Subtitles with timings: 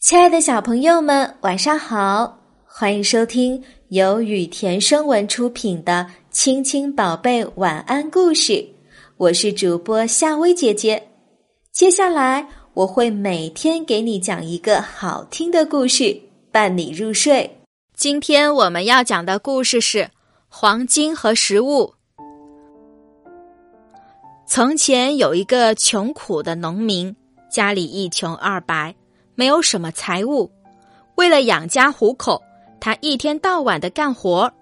[0.00, 2.38] 亲爱的小朋友们，晚上好！
[2.64, 8.52] 欢迎收听由雨田声文出品的《亲亲宝贝晚安故事》，
[9.16, 11.02] 我是主播夏薇姐姐。
[11.72, 16.16] 接下来我会每天给你讲一个好听的故事，
[16.52, 17.58] 伴你入睡。
[17.96, 20.08] 今天我们要讲的故事是
[20.46, 21.92] 黄金和食物。
[24.46, 27.16] 从前有一个穷苦的农民，
[27.50, 28.94] 家里一穷二白。
[29.38, 30.50] 没有什么财物，
[31.14, 32.42] 为了养家糊口，
[32.80, 34.52] 他一天到晚的干活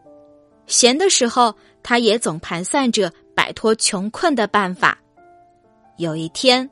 [0.66, 4.98] 闲的时候，他也总盘算着摆脱穷困的办法。
[5.96, 6.68] 有一天，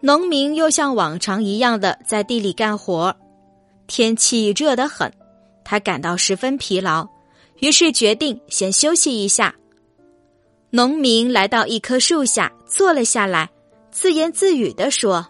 [0.00, 3.14] 农民又像往常一样的在地里干活
[3.86, 5.12] 天气热得很，
[5.62, 7.06] 他感到十分疲劳，
[7.60, 9.54] 于是决定先休息一下。
[10.70, 13.50] 农民来到一棵树下坐了下来，
[13.90, 15.26] 自言自语的说。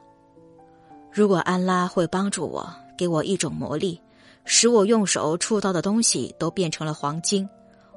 [1.17, 3.99] 如果安拉会帮助我，给我一种魔力，
[4.45, 7.49] 使我用手触到的东西都变成了黄金，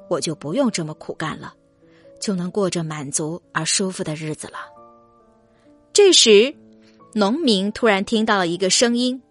[0.08, 1.52] 我就不用这么苦干了，
[2.18, 4.54] 就能过着满足而舒服的日子了。
[5.92, 6.54] 这时，
[7.12, 9.22] 农民突然听到了一个声音：“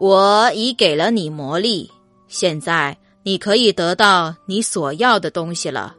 [0.00, 1.90] 我已给了你魔力，
[2.26, 5.94] 现在你可以得到你所要的东西了。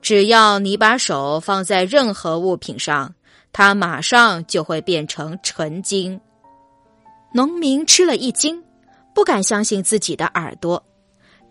[0.00, 3.14] 只要你把手放在任何物品上。”
[3.52, 6.18] 它马上就会变成纯金。
[7.34, 8.62] 农民吃了一惊，
[9.14, 10.82] 不敢相信自己的耳朵，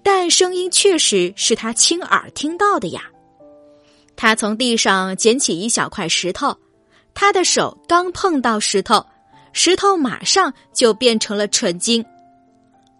[0.04, 3.04] 但声音确实是他亲耳听到的呀。
[4.16, 6.58] 他从地上捡起一小块石头，
[7.14, 9.06] 他的手刚碰到石头，
[9.54, 12.04] 石头马上就变成了纯金。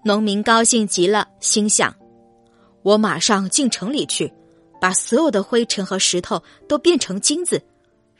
[0.04, 1.96] 农民高兴极了，心想
[2.82, 4.32] ：“我马上进城里去，
[4.80, 7.62] 把所有的灰尘和石头都变成金子。”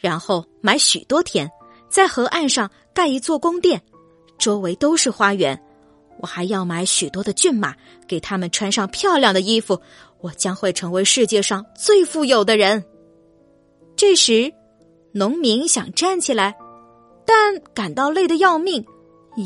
[0.02, 1.50] 然后买许多田，
[1.88, 3.82] 在河岸上盖一座宫殿，
[4.40, 5.58] 周围都是花园。
[6.20, 7.76] 我还要买许多的骏马，
[8.08, 9.80] 给他们穿上漂亮的衣服。
[10.20, 12.84] 我将会成为世界上最富有的人。
[13.96, 14.52] 这时，
[15.14, 16.56] 农民想站起来，
[17.26, 18.86] 但感到累得要命，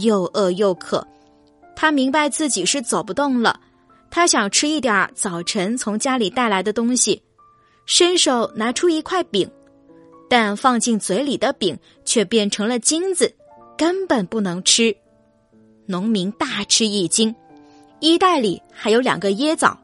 [0.03, 1.05] 又饿又渴。
[1.75, 3.59] 他明白自己是走不动了。
[4.09, 7.21] 他想吃一点早晨从家里带来的东西，
[7.85, 9.49] 伸手拿出一块饼。
[10.29, 13.35] 但放进嘴里的饼却变成了金子，
[13.77, 14.95] 根本不能吃。
[15.85, 17.35] 农民大吃一惊，
[17.99, 19.77] 衣袋里还有两个椰枣。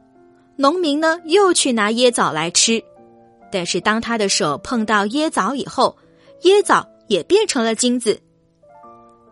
[0.55, 2.83] 农民呢，又去拿椰枣来吃，
[3.51, 5.97] 但是当他的手碰到椰枣以后，
[6.41, 8.19] 椰枣也变成了金子。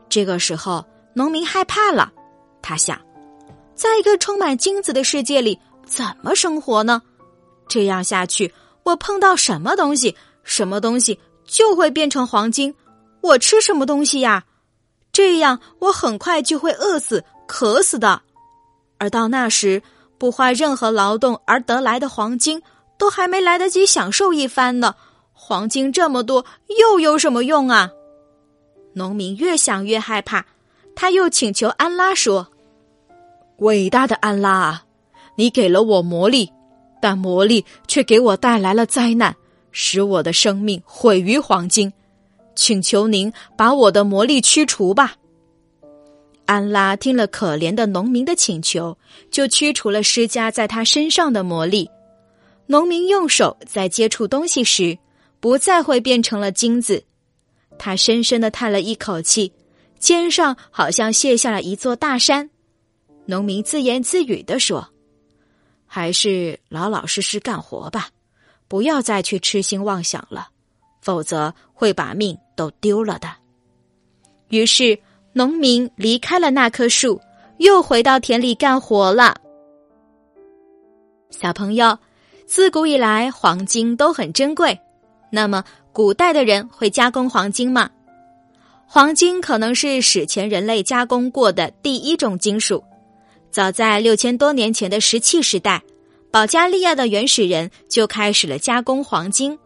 [0.10, 2.12] 这个时候，农民害怕了，
[2.62, 3.00] 他想，
[3.76, 7.02] 在一个充满金子的世界里怎么生活呢？
[7.68, 8.54] 这样下去，
[8.84, 10.16] 我碰到什么东西？
[10.50, 12.74] 什么东西就会变成黄金？
[13.22, 14.46] 我吃什么东西呀？
[15.12, 18.24] 这样我很快就会饿死、渴死的。
[18.98, 19.84] 而到那时，
[20.18, 22.64] 不花任何劳动而得来的黄金，
[22.98, 24.96] 都还没来得及享受一番呢。
[25.34, 26.44] 黄金这么多，
[26.80, 27.92] 又有什么用啊？
[28.94, 30.44] 农民越想越害怕，
[30.96, 32.48] 他又请求安拉说
[33.62, 34.84] ：“伟大的安拉啊，
[35.36, 36.52] 你给了我魔力，
[37.00, 39.36] 但魔力却给我带来了灾难。”
[39.72, 41.92] 使我的生命毁于黄金，
[42.56, 45.16] 请求您把我的魔力驱除吧。
[46.46, 48.98] 安拉听了可怜的农民的请求，
[49.30, 51.90] 就驱除了施加在他身上的魔力。
[52.66, 54.98] 农民用手在接触东西时，
[55.40, 57.04] 不再会变成了金子。
[57.78, 59.54] 他深深的叹了一口气，
[60.00, 62.50] 肩上好像卸下了一座大山。
[63.26, 64.90] 农民自言自语的说
[65.86, 68.10] ：“还是老老实实干活吧。”
[68.70, 70.48] 不要再去痴心妄想了，
[71.02, 73.28] 否则会把命都丢了的。
[74.50, 74.98] 于是，
[75.34, 77.20] 农民离开了那棵树，
[77.58, 79.36] 又回到田里干活了。
[81.32, 81.98] 小朋友，
[82.46, 84.80] 自古以来，黄金都很珍贵。
[85.32, 87.90] 那么，古代的人会加工黄金吗？
[88.88, 92.84] 黄金可能是史前人类加工过的第一种金属。
[93.52, 95.82] 早在六千多年前的石器时代。
[96.32, 99.58] 保加利亚的原始人就开始了加工黄金。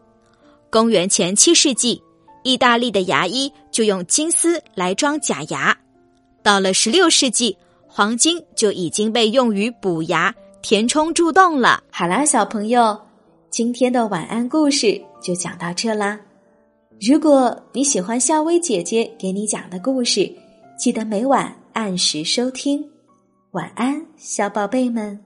[0.69, 2.01] 公元前七世纪，
[2.43, 5.77] 意大利的牙医就用金丝来装假牙。
[6.41, 11.83] 到了十六世纪，黄金就已经被用于补牙、填充蛀洞了。
[11.91, 12.97] 好啦，小朋友，
[13.49, 16.17] 今天的晚安故事就讲到这啦。
[17.01, 20.33] 如果你喜欢夏薇姐姐给你讲的故事，
[20.77, 22.81] 记得每晚按时收听。
[23.51, 25.19] 晚安，小宝贝们。